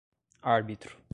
[0.41, 0.89] árbitro